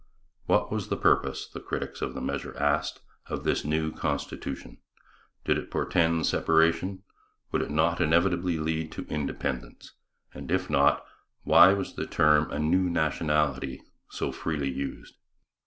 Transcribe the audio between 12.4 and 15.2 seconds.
'a new nationality' so freely used?